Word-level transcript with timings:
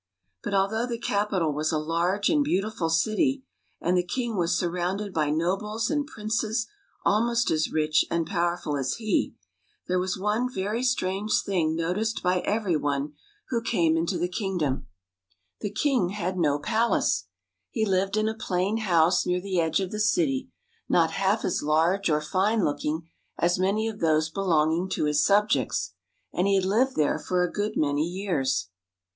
But 0.43 0.55
although 0.55 0.87
the 0.87 0.97
capital 0.97 1.53
was 1.53 1.71
a 1.71 1.77
large 1.77 2.27
and 2.31 2.43
beau 2.43 2.67
tiful 2.67 2.89
city, 2.89 3.43
and 3.79 3.95
the 3.95 4.03
king 4.03 4.35
was 4.35 4.57
surrounded 4.57 5.13
by 5.13 5.29
nobles 5.29 5.91
and 5.91 6.07
princes 6.07 6.65
almost 7.05 7.51
as 7.51 7.71
rich 7.71 8.03
and 8.09 8.25
powerful 8.25 8.77
as 8.77 8.95
he, 8.95 9.35
there 9.87 9.99
was 9.99 10.17
one 10.17 10.51
very 10.51 10.81
strange 10.81 11.43
thing 11.43 11.75
noticed 11.75 12.23
by 12.23 12.39
every 12.39 12.75
one 12.75 13.13
who 13.49 13.61
came 13.61 13.93
77 13.93 14.21
THE 14.21 14.27
PALACE 14.27 14.39
MADE 14.39 14.39
BY 14.39 14.49
MUSIC 14.49 14.59
into 14.65 14.65
the 14.65 14.69
kingdom: 14.71 14.87
the 15.59 15.69
king 15.69 16.09
had 16.15 16.37
no 16.39 16.57
palace. 16.57 17.25
He 17.69 17.85
lived 17.85 18.17
in 18.17 18.27
a 18.27 18.33
plain 18.33 18.77
house 18.77 19.23
near 19.27 19.39
the 19.39 19.59
edge 19.59 19.79
of 19.79 19.91
the 19.91 19.99
city, 19.99 20.49
not 20.89 21.11
half 21.11 21.45
as 21.45 21.61
large 21.61 22.09
or 22.09 22.21
fine 22.21 22.65
looking 22.65 23.07
as 23.37 23.59
many 23.59 23.87
of 23.87 23.99
those 23.99 24.31
belonging 24.31 24.89
to 24.93 25.05
his 25.05 25.23
subjects. 25.23 25.93
And 26.33 26.47
he 26.47 26.55
had 26.55 26.65
lived 26.65 26.95
there 26.95 27.19
for 27.19 27.43
a 27.43 27.51
good 27.51 27.73
many 27.77 28.07
years. 28.07 28.69